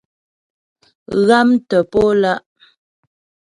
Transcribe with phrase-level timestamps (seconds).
[1.27, 2.41] Ghámtə̀ po lá'.